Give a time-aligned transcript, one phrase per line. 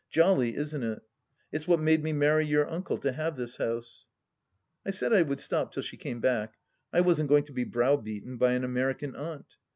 [0.09, 1.03] Jolly, isn't it?
[1.51, 4.07] It's what made me marry your uncle, to have this house!"
[4.83, 6.55] I said I would stop till she came back.
[6.91, 9.57] I wasn't going to be browbeaten by an American aimt.